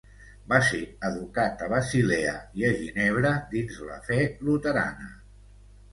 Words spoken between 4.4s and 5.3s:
luterana.